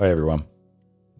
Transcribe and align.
Hi 0.00 0.10
everyone. 0.10 0.44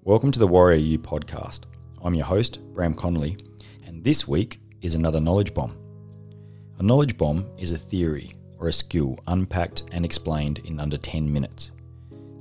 Welcome 0.04 0.30
to 0.30 0.38
the 0.38 0.46
WarriorU 0.46 0.98
podcast. 0.98 1.62
I'm 2.00 2.14
your 2.14 2.26
host, 2.26 2.60
Bram 2.74 2.94
Connolly, 2.94 3.36
and 3.84 4.04
this 4.04 4.28
week 4.28 4.60
is 4.82 4.94
another 4.94 5.18
knowledge 5.18 5.52
bomb. 5.52 5.76
A 6.78 6.84
knowledge 6.84 7.16
bomb 7.18 7.44
is 7.58 7.72
a 7.72 7.76
theory 7.76 8.36
or 8.60 8.68
a 8.68 8.72
skill 8.72 9.18
unpacked 9.26 9.82
and 9.90 10.04
explained 10.04 10.60
in 10.60 10.78
under 10.78 10.96
10 10.96 11.32
minutes. 11.32 11.72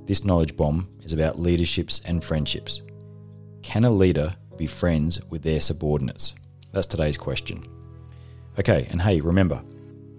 This 0.04 0.24
knowledge 0.24 0.56
bomb 0.56 0.88
is 1.02 1.12
about 1.12 1.40
leaderships 1.40 2.02
and 2.04 2.22
friendships. 2.22 2.82
Can 3.62 3.84
a 3.84 3.90
leader 3.90 4.32
be 4.56 4.68
friends 4.68 5.20
with 5.30 5.42
their 5.42 5.58
subordinates? 5.58 6.36
That's 6.70 6.86
today's 6.86 7.16
question. 7.16 7.64
Okay, 8.60 8.86
and 8.92 9.02
hey, 9.02 9.20
remember, 9.20 9.60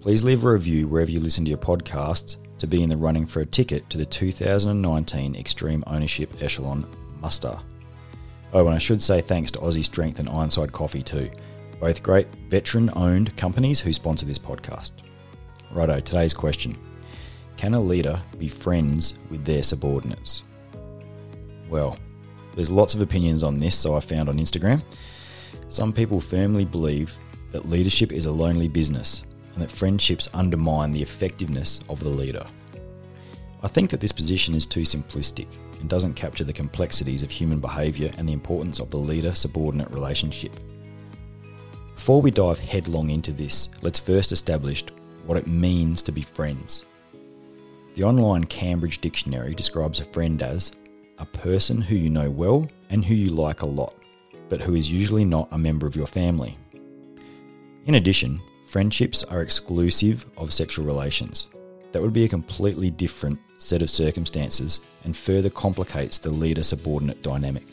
please 0.02 0.22
leave 0.22 0.44
a 0.44 0.52
review 0.52 0.86
wherever 0.86 1.10
you 1.10 1.20
listen 1.20 1.46
to 1.46 1.50
your 1.50 1.56
podcasts 1.56 2.36
to 2.60 2.66
be 2.66 2.82
in 2.82 2.90
the 2.90 2.96
running 2.96 3.26
for 3.26 3.40
a 3.40 3.46
ticket 3.46 3.88
to 3.88 3.96
the 3.96 4.04
2019 4.04 5.34
Extreme 5.34 5.82
Ownership 5.86 6.30
Echelon 6.42 6.86
Muster. 7.20 7.58
Oh, 8.52 8.66
and 8.66 8.74
I 8.74 8.78
should 8.78 9.00
say 9.00 9.22
thanks 9.22 9.50
to 9.52 9.58
Aussie 9.60 9.84
Strength 9.84 10.18
and 10.18 10.28
Ironside 10.28 10.70
Coffee 10.70 11.02
too, 11.02 11.30
both 11.80 12.02
great 12.02 12.28
veteran 12.50 12.90
owned 12.94 13.34
companies 13.38 13.80
who 13.80 13.92
sponsor 13.94 14.26
this 14.26 14.38
podcast. 14.38 14.90
Righto, 15.70 16.00
today's 16.00 16.34
question 16.34 16.76
Can 17.56 17.72
a 17.72 17.80
leader 17.80 18.20
be 18.38 18.48
friends 18.48 19.14
with 19.30 19.44
their 19.44 19.62
subordinates? 19.62 20.42
Well, 21.70 21.96
there's 22.54 22.70
lots 22.70 22.94
of 22.94 23.00
opinions 23.00 23.42
on 23.42 23.56
this, 23.56 23.74
so 23.74 23.96
I 23.96 24.00
found 24.00 24.28
on 24.28 24.36
Instagram. 24.36 24.82
Some 25.70 25.94
people 25.94 26.20
firmly 26.20 26.66
believe 26.66 27.16
that 27.52 27.70
leadership 27.70 28.12
is 28.12 28.26
a 28.26 28.32
lonely 28.32 28.68
business 28.68 29.24
and 29.52 29.62
that 29.62 29.70
friendships 29.70 30.28
undermine 30.34 30.92
the 30.92 31.02
effectiveness 31.02 31.80
of 31.88 32.00
the 32.00 32.08
leader. 32.08 32.46
I 33.62 33.68
think 33.68 33.90
that 33.90 34.00
this 34.00 34.12
position 34.12 34.54
is 34.54 34.66
too 34.66 34.82
simplistic 34.82 35.46
and 35.80 35.88
doesn't 35.88 36.14
capture 36.14 36.44
the 36.44 36.52
complexities 36.52 37.22
of 37.22 37.30
human 37.30 37.60
behaviour 37.60 38.10
and 38.16 38.28
the 38.28 38.32
importance 38.32 38.80
of 38.80 38.90
the 38.90 38.96
leader 38.96 39.34
subordinate 39.34 39.90
relationship. 39.90 40.54
Before 41.94 42.22
we 42.22 42.30
dive 42.30 42.58
headlong 42.58 43.10
into 43.10 43.32
this, 43.32 43.68
let's 43.82 43.98
first 43.98 44.32
establish 44.32 44.84
what 45.26 45.36
it 45.36 45.46
means 45.46 46.02
to 46.02 46.12
be 46.12 46.22
friends. 46.22 46.86
The 47.94 48.04
online 48.04 48.44
Cambridge 48.44 49.00
Dictionary 49.00 49.54
describes 49.54 50.00
a 50.00 50.06
friend 50.06 50.42
as 50.42 50.72
a 51.18 51.26
person 51.26 51.82
who 51.82 51.96
you 51.96 52.08
know 52.08 52.30
well 52.30 52.66
and 52.88 53.04
who 53.04 53.14
you 53.14 53.28
like 53.28 53.60
a 53.60 53.66
lot, 53.66 53.94
but 54.48 54.62
who 54.62 54.74
is 54.74 54.90
usually 54.90 55.24
not 55.26 55.48
a 55.52 55.58
member 55.58 55.86
of 55.86 55.96
your 55.96 56.06
family. 56.06 56.56
In 57.84 57.96
addition, 57.96 58.40
friendships 58.70 59.24
are 59.24 59.42
exclusive 59.42 60.24
of 60.36 60.52
sexual 60.52 60.86
relations. 60.86 61.48
That 61.90 62.00
would 62.00 62.12
be 62.12 62.24
a 62.24 62.28
completely 62.28 62.88
different 62.88 63.40
set 63.58 63.82
of 63.82 63.90
circumstances 63.90 64.78
and 65.02 65.16
further 65.16 65.50
complicates 65.50 66.20
the 66.20 66.30
leader 66.30 66.62
subordinate 66.62 67.20
dynamic. 67.20 67.64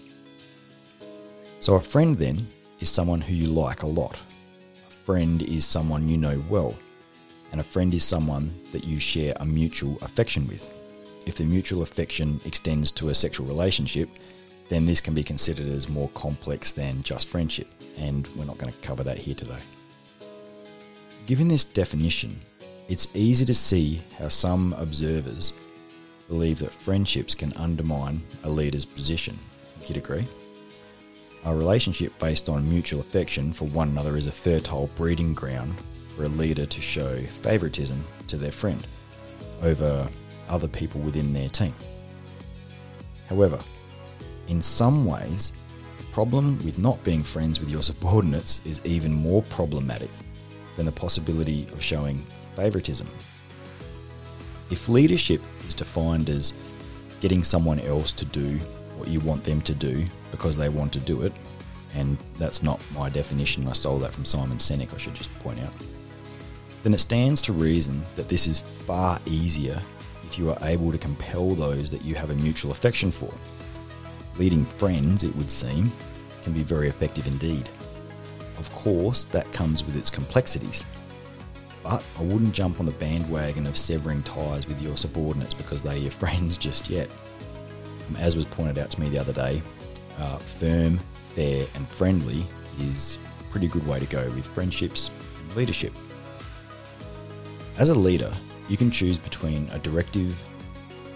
So, 1.61 1.75
a 1.75 1.79
friend 1.79 2.17
then 2.17 2.47
is 2.79 2.89
someone 2.89 3.21
who 3.21 3.35
you 3.35 3.45
like 3.45 3.83
a 3.83 3.87
lot. 3.87 4.19
A 4.87 4.91
friend 5.05 5.43
is 5.43 5.67
someone 5.67 6.09
you 6.09 6.17
know 6.17 6.43
well. 6.49 6.75
And 7.51 7.61
a 7.61 7.63
friend 7.63 7.93
is 7.93 8.03
someone 8.03 8.59
that 8.71 8.83
you 8.83 8.99
share 8.99 9.33
a 9.35 9.45
mutual 9.45 9.97
affection 10.01 10.47
with. 10.47 10.67
If 11.27 11.35
the 11.35 11.43
mutual 11.43 11.83
affection 11.83 12.41
extends 12.43 12.89
to 12.93 13.09
a 13.09 13.15
sexual 13.15 13.45
relationship, 13.45 14.09
then 14.67 14.87
this 14.87 15.01
can 15.01 15.13
be 15.13 15.23
considered 15.23 15.67
as 15.67 15.87
more 15.87 16.09
complex 16.15 16.73
than 16.73 17.03
just 17.03 17.27
friendship, 17.27 17.67
and 17.99 18.27
we're 18.35 18.45
not 18.45 18.57
going 18.57 18.73
to 18.73 18.79
cover 18.79 19.03
that 19.03 19.19
here 19.19 19.35
today. 19.35 19.59
Given 21.27 21.49
this 21.49 21.65
definition, 21.65 22.39
it's 22.87 23.09
easy 23.13 23.43
to 23.43 23.53
see 23.53 24.01
how 24.17 24.29
some 24.29 24.71
observers 24.77 25.51
believe 26.29 26.59
that 26.59 26.71
friendships 26.71 27.35
can 27.35 27.51
undermine 27.57 28.21
a 28.45 28.49
leader's 28.49 28.85
position. 28.85 29.37
You'd 29.85 29.97
agree? 29.97 30.25
A 31.43 31.53
relationship 31.53 32.17
based 32.17 32.47
on 32.47 32.69
mutual 32.69 33.01
affection 33.01 33.51
for 33.51 33.65
one 33.65 33.89
another 33.89 34.15
is 34.15 34.25
a 34.25 34.31
fertile 34.31 34.89
breeding 34.95 35.33
ground 35.33 35.75
for 36.15 36.23
a 36.23 36.29
leader 36.29 36.65
to 36.65 36.81
show 36.81 37.21
favouritism 37.41 38.01
to 38.27 38.37
their 38.37 38.49
friend 38.49 38.87
over 39.61 40.07
other 40.47 40.69
people 40.69 41.01
within 41.01 41.33
their 41.33 41.49
team. 41.49 41.75
However, 43.27 43.59
in 44.47 44.61
some 44.61 45.05
ways, 45.05 45.51
the 45.97 46.05
problem 46.05 46.57
with 46.63 46.77
not 46.77 47.03
being 47.03 47.21
friends 47.21 47.59
with 47.59 47.67
your 47.67 47.83
subordinates 47.83 48.61
is 48.63 48.79
even 48.85 49.13
more 49.13 49.43
problematic 49.43 50.09
than 50.77 50.85
the 50.85 50.91
possibility 50.91 51.67
of 51.73 51.83
showing 51.83 52.25
favouritism. 52.55 53.07
If 54.71 54.87
leadership 54.87 55.41
is 55.67 55.73
defined 55.73 56.29
as 56.29 56.53
getting 57.19 57.43
someone 57.43 57.79
else 57.81 58.13
to 58.13 58.25
do 58.25 58.57
what 58.97 59.09
you 59.09 59.19
want 59.19 59.43
them 59.43 59.61
to 59.61 59.73
do 59.73 60.05
because 60.31 60.55
they 60.55 60.69
want 60.69 60.93
to 60.93 60.99
do 60.99 61.23
it, 61.23 61.33
and 61.95 62.17
that's 62.37 62.63
not 62.63 62.83
my 62.93 63.09
definition, 63.09 63.67
I 63.67 63.73
stole 63.73 63.97
that 63.99 64.13
from 64.13 64.25
Simon 64.25 64.57
Sinek, 64.57 64.93
I 64.93 64.97
should 64.97 65.15
just 65.15 65.33
point 65.39 65.59
out, 65.59 65.73
then 66.83 66.93
it 66.93 66.99
stands 66.99 67.41
to 67.43 67.53
reason 67.53 68.03
that 68.15 68.29
this 68.29 68.47
is 68.47 68.59
far 68.59 69.19
easier 69.25 69.81
if 70.25 70.37
you 70.37 70.49
are 70.51 70.57
able 70.61 70.91
to 70.91 70.97
compel 70.97 71.55
those 71.55 71.89
that 71.89 72.03
you 72.03 72.15
have 72.15 72.29
a 72.29 72.35
mutual 72.35 72.71
affection 72.71 73.11
for. 73.11 73.33
Leading 74.37 74.65
friends, 74.65 75.23
it 75.23 75.35
would 75.35 75.49
seem, 75.49 75.91
can 76.43 76.53
be 76.53 76.63
very 76.63 76.87
effective 76.87 77.25
indeed. 77.25 77.69
Of 78.59 78.71
course, 78.73 79.25
that 79.25 79.51
comes 79.53 79.83
with 79.83 79.95
its 79.95 80.09
complexities. 80.09 80.83
But 81.83 82.03
I 82.19 82.23
wouldn't 82.23 82.53
jump 82.53 82.79
on 82.79 82.85
the 82.85 82.91
bandwagon 82.91 83.67
of 83.67 83.77
severing 83.77 84.23
ties 84.23 84.67
with 84.67 84.81
your 84.81 84.97
subordinates 84.97 85.53
because 85.53 85.83
they're 85.83 85.95
your 85.95 86.11
friends 86.23 86.57
just 86.57 86.89
yet. 86.89 87.09
Um, 88.09 88.15
as 88.17 88.35
was 88.35 88.45
pointed 88.45 88.77
out 88.77 88.89
to 88.91 89.01
me 89.01 89.09
the 89.09 89.19
other 89.19 89.33
day, 89.33 89.61
uh, 90.17 90.37
firm, 90.37 90.97
fair, 91.35 91.65
and 91.75 91.87
friendly 91.87 92.45
is 92.79 93.17
a 93.39 93.43
pretty 93.51 93.67
good 93.67 93.85
way 93.85 93.99
to 93.99 94.05
go 94.05 94.29
with 94.31 94.45
friendships 94.47 95.11
and 95.39 95.55
leadership. 95.55 95.93
As 97.77 97.89
a 97.89 97.95
leader, 97.95 98.33
you 98.69 98.75
can 98.75 98.89
choose 98.89 99.19
between 99.19 99.69
a 99.71 99.79
directive, 99.79 100.43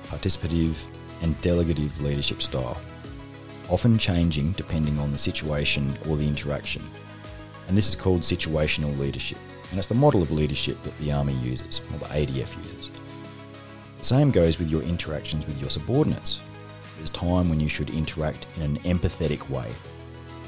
participative, 0.03 0.75
and 1.22 1.40
delegative 1.41 2.00
leadership 2.02 2.41
style, 2.41 2.79
often 3.69 3.97
changing 3.97 4.52
depending 4.53 5.00
on 5.00 5.12
the 5.12 5.18
situation 5.18 5.94
or 6.08 6.18
the 6.18 6.28
interaction 6.28 6.84
and 7.68 7.78
this 7.78 7.90
is 7.90 7.96
called 7.96 8.22
situational 8.22 8.98
leadership. 8.98 9.38
And 9.70 9.80
it's 9.80 9.88
the 9.88 9.96
model 9.96 10.22
of 10.22 10.32
leadership 10.32 10.82
that 10.84 10.98
the 11.00 11.12
Army 11.12 11.34
uses, 11.36 11.82
or 11.94 12.00
the 12.00 12.06
ADF 12.06 12.58
uses. 12.58 12.92
The 14.00 14.04
same 14.04 14.32
goes 14.32 14.60
with 14.60 14.70
your 14.70 14.82
interactions 14.82 15.46
with 15.46 15.60
your 15.60 15.70
subordinates. 15.70 16.42
There's 16.98 17.10
time 17.10 17.50
when 17.50 17.60
you 17.60 17.70
should 17.70 17.90
interact 17.92 18.48
in 18.58 18.64
an 18.64 18.80
empathetic 18.80 19.50
way. 19.50 19.72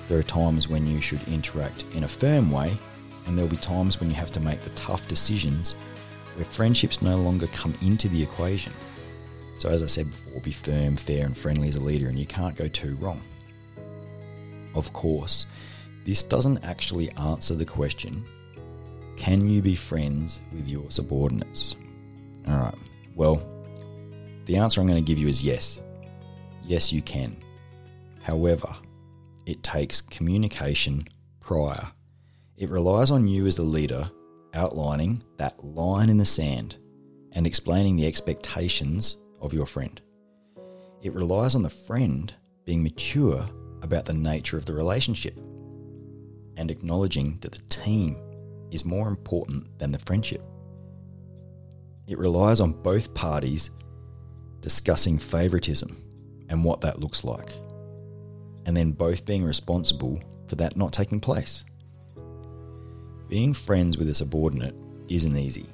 There 0.09 0.19
are 0.19 0.23
times 0.23 0.67
when 0.67 0.85
you 0.85 0.99
should 0.99 1.25
interact 1.27 1.85
in 1.93 2.03
a 2.03 2.07
firm 2.07 2.51
way, 2.51 2.77
and 3.25 3.37
there'll 3.37 3.49
be 3.49 3.57
times 3.57 3.99
when 3.99 4.09
you 4.09 4.15
have 4.15 4.31
to 4.33 4.39
make 4.39 4.61
the 4.61 4.69
tough 4.71 5.07
decisions 5.07 5.73
where 6.35 6.45
friendships 6.45 7.01
no 7.01 7.15
longer 7.15 7.47
come 7.47 7.73
into 7.81 8.09
the 8.09 8.21
equation. 8.21 8.73
So, 9.59 9.69
as 9.69 9.81
I 9.81 9.85
said 9.85 10.09
before, 10.09 10.41
be 10.41 10.51
firm, 10.51 10.95
fair, 10.95 11.25
and 11.25 11.37
friendly 11.37 11.69
as 11.69 11.75
a 11.75 11.79
leader, 11.79 12.09
and 12.09 12.19
you 12.19 12.25
can't 12.25 12.55
go 12.55 12.67
too 12.67 12.95
wrong. 12.95 13.21
Of 14.75 14.91
course, 14.93 15.45
this 16.05 16.23
doesn't 16.23 16.63
actually 16.63 17.11
answer 17.11 17.55
the 17.55 17.65
question 17.65 18.25
can 19.15 19.47
you 19.47 19.61
be 19.61 19.75
friends 19.75 20.41
with 20.51 20.67
your 20.67 20.89
subordinates? 20.89 21.75
All 22.47 22.57
right, 22.57 22.75
well, 23.15 23.45
the 24.45 24.57
answer 24.57 24.81
I'm 24.81 24.87
going 24.87 25.03
to 25.03 25.07
give 25.07 25.19
you 25.19 25.27
is 25.27 25.43
yes. 25.43 25.81
Yes, 26.65 26.91
you 26.91 27.01
can. 27.01 27.37
However, 28.21 28.73
it 29.45 29.61
takes 29.63 30.01
communication 30.01 31.07
prior. 31.39 31.87
It 32.57 32.69
relies 32.69 33.11
on 33.11 33.27
you 33.27 33.45
as 33.45 33.55
the 33.55 33.63
leader 33.63 34.09
outlining 34.53 35.23
that 35.37 35.63
line 35.63 36.09
in 36.09 36.17
the 36.17 36.25
sand 36.25 36.77
and 37.33 37.45
explaining 37.45 37.95
the 37.95 38.07
expectations 38.07 39.17
of 39.41 39.53
your 39.53 39.65
friend. 39.65 40.01
It 41.01 41.13
relies 41.13 41.55
on 41.55 41.63
the 41.63 41.69
friend 41.69 42.33
being 42.65 42.81
mature 42.81 43.45
about 43.81 44.05
the 44.05 44.13
nature 44.13 44.57
of 44.57 44.65
the 44.65 44.73
relationship 44.73 45.37
and 46.57 46.69
acknowledging 46.71 47.37
that 47.41 47.51
the 47.51 47.61
team 47.63 48.17
is 48.71 48.85
more 48.85 49.07
important 49.07 49.67
than 49.79 49.91
the 49.91 49.99
friendship. 49.99 50.41
It 52.07 52.17
relies 52.17 52.59
on 52.59 52.73
both 52.73 53.13
parties 53.13 53.69
discussing 54.61 55.17
favouritism 55.17 56.01
and 56.49 56.63
what 56.63 56.81
that 56.81 56.99
looks 56.99 57.23
like, 57.23 57.53
and 58.65 58.75
then 58.75 58.91
both 58.91 59.25
being 59.25 59.43
responsible 59.43 60.21
for 60.47 60.55
that 60.55 60.77
not 60.77 60.93
taking 60.93 61.19
place. 61.19 61.63
Being 63.29 63.53
friends 63.53 63.97
with 63.97 64.09
a 64.09 64.15
subordinate 64.15 64.75
isn't 65.07 65.37
easy, 65.37 65.65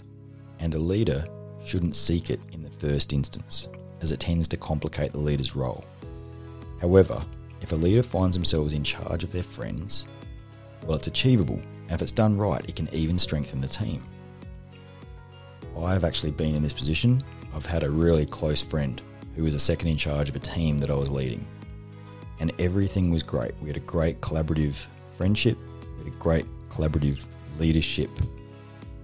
and 0.60 0.74
a 0.74 0.80
leader 0.80 1.26
shouldn't 1.66 1.96
seek 1.96 2.30
it 2.30 2.40
in 2.54 2.64
the 2.64 2.70
first 2.70 3.12
instance, 3.12 3.70
as 4.02 4.12
it 4.12 4.20
tends 4.20 4.48
to 4.50 4.58
complicate 4.58 5.12
the 5.12 5.18
leader's 5.18 5.56
role. 5.56 5.84
However, 6.80 7.22
if 7.62 7.72
a 7.72 7.76
leader 7.76 8.04
finds 8.04 8.36
themselves 8.36 8.74
in 8.74 8.84
charge 8.84 9.24
of 9.24 9.32
their 9.32 9.44
friends, 9.44 10.08
well, 10.84 10.98
it's 10.98 11.08
achievable, 11.08 11.60
and 11.60 11.92
if 11.92 12.02
it's 12.02 12.12
done 12.12 12.38
right, 12.38 12.64
it 12.68 12.76
can 12.76 12.94
even 12.94 13.18
strengthen 13.18 13.62
the 13.62 13.68
team. 13.68 14.04
I've 15.78 16.04
actually 16.04 16.32
been 16.32 16.56
in 16.56 16.64
this 16.64 16.74
position. 16.74 17.24
I've 17.56 17.66
had 17.66 17.84
a 17.84 17.90
really 17.90 18.26
close 18.26 18.62
friend 18.62 19.02
who 19.36 19.44
was 19.44 19.54
a 19.54 19.60
second 19.60 19.88
in 19.88 19.98
charge 19.98 20.30
of 20.30 20.36
a 20.36 20.40
team 20.40 20.78
that 20.80 20.90
I 20.90 20.94
was 20.94 21.10
leading. 21.10 21.46
And 22.40 22.52
everything 22.60 23.12
was 23.12 23.24
great. 23.24 23.54
We 23.62 23.68
had 23.68 23.78
a 23.78 23.82
great 23.82 24.22
collaborative 24.22 24.88
friendship, 25.14 25.58
we 25.98 26.06
had 26.06 26.14
a 26.14 26.18
great 26.18 26.46
collaborative 26.70 27.26
leadership 27.60 28.10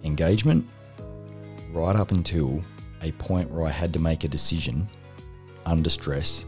engagement, 0.03 0.67
right 1.71 1.95
up 1.95 2.11
until 2.11 2.63
a 3.01 3.11
point 3.13 3.49
where 3.51 3.65
I 3.65 3.69
had 3.69 3.91
to 3.93 3.99
make 3.99 4.23
a 4.23 4.27
decision 4.27 4.87
under 5.65 5.89
stress, 5.89 6.45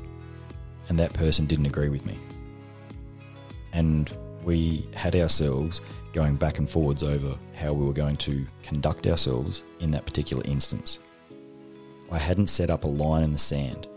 and 0.90 0.98
that 1.00 1.14
person 1.14 1.46
didn't 1.46 1.66
agree 1.66 1.90
with 1.90 2.06
me. 2.06 2.18
And 3.74 4.10
we 4.48 4.88
had 4.94 5.14
ourselves 5.14 5.82
going 6.14 6.38
back 6.38 6.58
and 6.58 6.70
forwards 6.70 7.04
over 7.04 7.38
how 7.54 7.74
we 7.74 7.86
were 7.86 7.92
going 7.92 8.16
to 8.16 8.48
conduct 8.64 9.06
ourselves 9.06 9.66
in 9.82 9.92
that 9.92 10.06
particular 10.06 10.42
instance. 10.46 11.00
I 12.10 12.18
hadn't 12.18 12.48
set 12.48 12.72
up 12.72 12.86
a 12.86 12.88
line 12.88 13.24
in 13.24 13.34
the 13.34 13.38
sand. 13.38 13.88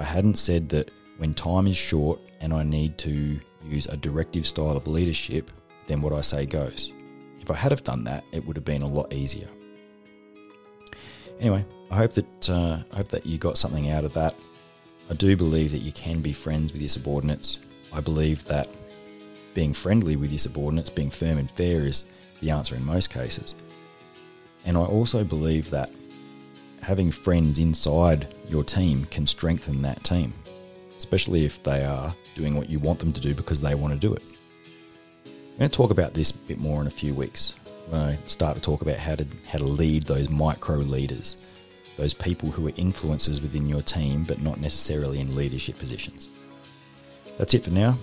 I 0.00 0.04
hadn't 0.04 0.38
said 0.38 0.68
that 0.70 0.90
when 1.18 1.34
time 1.34 1.68
is 1.68 1.76
short 1.76 2.18
and 2.40 2.52
I 2.52 2.64
need 2.64 2.98
to 2.98 3.38
use 3.64 3.86
a 3.86 3.96
directive 3.96 4.44
style 4.44 4.76
of 4.76 4.88
leadership, 4.88 5.52
then 5.86 6.02
what 6.02 6.12
I 6.12 6.20
say 6.20 6.46
goes. 6.46 6.92
If 7.40 7.48
I 7.48 7.54
had 7.54 7.70
have 7.70 7.84
done 7.84 8.02
that, 8.02 8.24
it 8.32 8.44
would 8.44 8.56
have 8.56 8.64
been 8.64 8.82
a 8.82 8.88
lot 8.88 9.12
easier. 9.12 9.46
Anyway, 11.38 11.64
I 11.92 11.96
hope 11.96 12.12
that 12.14 12.50
uh, 12.50 12.82
I 12.90 12.96
hope 12.96 13.08
that 13.10 13.24
you 13.24 13.38
got 13.38 13.56
something 13.56 13.90
out 13.90 14.04
of 14.04 14.14
that. 14.14 14.34
I 15.08 15.14
do 15.14 15.36
believe 15.36 15.70
that 15.70 15.82
you 15.82 15.92
can 15.92 16.20
be 16.20 16.32
friends 16.32 16.72
with 16.72 16.82
your 16.82 16.88
subordinates. 16.88 17.60
I 17.92 18.00
believe 18.00 18.44
that 18.46 18.68
being 19.54 19.72
friendly 19.72 20.16
with 20.16 20.30
your 20.30 20.38
subordinates, 20.38 20.90
being 20.90 21.10
firm 21.10 21.38
and 21.38 21.50
fair 21.50 21.86
is 21.86 22.04
the 22.40 22.50
answer 22.50 22.74
in 22.74 22.84
most 22.84 23.10
cases. 23.10 23.54
And 24.64 24.76
I 24.76 24.80
also 24.80 25.24
believe 25.24 25.70
that 25.70 25.90
having 26.82 27.10
friends 27.10 27.58
inside 27.58 28.34
your 28.48 28.64
team 28.64 29.04
can 29.06 29.26
strengthen 29.26 29.82
that 29.82 30.02
team, 30.04 30.34
especially 30.98 31.44
if 31.44 31.62
they 31.62 31.84
are 31.84 32.14
doing 32.34 32.56
what 32.56 32.70
you 32.70 32.78
want 32.78 32.98
them 32.98 33.12
to 33.12 33.20
do 33.20 33.34
because 33.34 33.60
they 33.60 33.74
want 33.74 33.92
to 33.94 33.98
do 33.98 34.14
it. 34.14 34.22
I'm 35.26 35.58
going 35.58 35.70
to 35.70 35.76
talk 35.76 35.90
about 35.90 36.14
this 36.14 36.30
a 36.30 36.38
bit 36.38 36.58
more 36.58 36.80
in 36.80 36.86
a 36.86 36.90
few 36.90 37.14
weeks 37.14 37.54
when 37.88 38.00
I 38.00 38.16
start 38.26 38.56
to 38.56 38.62
talk 38.62 38.82
about 38.82 38.98
how 38.98 39.14
to 39.16 39.26
how 39.48 39.58
to 39.58 39.64
lead 39.64 40.04
those 40.04 40.28
micro 40.30 40.76
leaders, 40.76 41.36
those 41.96 42.14
people 42.14 42.50
who 42.50 42.66
are 42.66 42.72
influencers 42.72 43.42
within 43.42 43.66
your 43.66 43.82
team 43.82 44.24
but 44.24 44.40
not 44.40 44.60
necessarily 44.60 45.20
in 45.20 45.36
leadership 45.36 45.78
positions. 45.78 46.28
That's 47.38 47.54
it 47.54 47.64
for 47.64 47.70
now. 47.70 47.98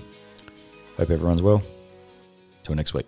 Hope 0.99 1.11
everyone's 1.11 1.41
well. 1.41 1.61
Till 2.65 2.75
next 2.75 2.93
week. 2.93 3.05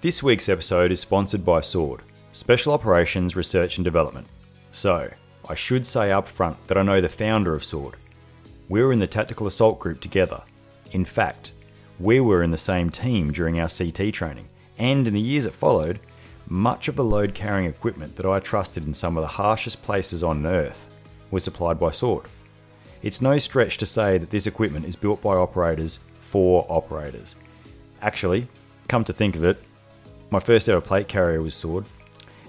This 0.00 0.20
week's 0.20 0.48
episode 0.48 0.90
is 0.90 0.98
sponsored 0.98 1.44
by 1.44 1.60
SWORD, 1.60 2.02
Special 2.32 2.72
Operations 2.72 3.36
Research 3.36 3.78
and 3.78 3.84
Development. 3.84 4.26
So, 4.72 5.08
I 5.48 5.54
should 5.54 5.86
say 5.86 6.10
up 6.10 6.26
front 6.26 6.56
that 6.66 6.76
I 6.76 6.82
know 6.82 7.00
the 7.00 7.08
founder 7.08 7.54
of 7.54 7.62
SWORD. 7.62 7.94
We 8.68 8.82
were 8.82 8.92
in 8.92 8.98
the 8.98 9.06
Tactical 9.06 9.46
Assault 9.46 9.78
Group 9.78 10.00
together. 10.00 10.42
In 10.90 11.04
fact, 11.04 11.52
we 12.00 12.18
were 12.18 12.42
in 12.42 12.50
the 12.50 12.58
same 12.58 12.90
team 12.90 13.30
during 13.30 13.60
our 13.60 13.68
CT 13.68 14.12
training, 14.12 14.48
and 14.78 15.06
in 15.06 15.14
the 15.14 15.20
years 15.20 15.44
that 15.44 15.52
followed, 15.52 16.00
much 16.48 16.88
of 16.88 16.96
the 16.96 17.04
load 17.04 17.32
carrying 17.32 17.70
equipment 17.70 18.16
that 18.16 18.26
I 18.26 18.40
trusted 18.40 18.88
in 18.88 18.94
some 18.94 19.16
of 19.16 19.22
the 19.22 19.28
harshest 19.28 19.84
places 19.84 20.24
on 20.24 20.44
Earth 20.44 20.88
was 21.30 21.44
supplied 21.44 21.78
by 21.78 21.92
SWORD. 21.92 22.26
It's 23.02 23.20
no 23.20 23.36
stretch 23.38 23.78
to 23.78 23.86
say 23.86 24.16
that 24.18 24.30
this 24.30 24.46
equipment 24.46 24.86
is 24.86 24.94
built 24.94 25.20
by 25.20 25.34
operators 25.34 25.98
for 26.20 26.64
operators. 26.68 27.34
Actually, 28.00 28.46
come 28.86 29.02
to 29.04 29.12
think 29.12 29.34
of 29.34 29.42
it, 29.42 29.60
my 30.30 30.38
first 30.38 30.68
ever 30.68 30.80
plate 30.80 31.08
carrier 31.08 31.42
was 31.42 31.54
SWORD, 31.54 31.84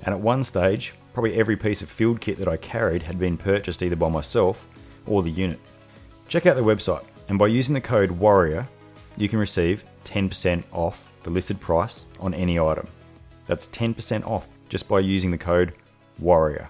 and 0.03 0.13
at 0.13 0.19
one 0.19 0.43
stage, 0.43 0.93
probably 1.13 1.35
every 1.35 1.57
piece 1.57 1.81
of 1.81 1.89
field 1.89 2.21
kit 2.21 2.37
that 2.37 2.47
I 2.47 2.57
carried 2.57 3.01
had 3.01 3.17
been 3.17 3.35
purchased 3.35 3.81
either 3.81 3.95
by 3.95 4.09
myself 4.09 4.67
or 5.07 5.23
the 5.23 5.31
unit. 5.31 5.59
Check 6.27 6.45
out 6.45 6.55
the 6.55 6.63
website, 6.63 7.03
and 7.29 7.39
by 7.39 7.47
using 7.47 7.73
the 7.73 7.81
code 7.81 8.11
WARRIOR, 8.11 8.67
you 9.17 9.27
can 9.27 9.39
receive 9.39 9.83
10% 10.05 10.63
off 10.71 11.09
the 11.23 11.31
listed 11.31 11.59
price 11.59 12.05
on 12.19 12.33
any 12.35 12.59
item. 12.59 12.87
That's 13.47 13.67
10% 13.67 14.25
off 14.25 14.47
just 14.69 14.87
by 14.87 14.99
using 14.99 15.31
the 15.31 15.37
code 15.37 15.73
WARRIOR. 16.21 16.69